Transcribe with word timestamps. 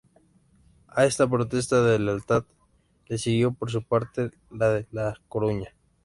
A 0.87 1.05
esta 1.05 1.29
protesta 1.29 1.83
de 1.83 1.99
lealtad 1.99 2.45
le 3.05 3.19
siguió, 3.19 3.51
por 3.53 3.69
su 3.69 3.83
parte, 3.83 4.31
la 4.49 4.69
de 4.71 4.87
La 4.89 5.21
Coruña. 5.29 5.75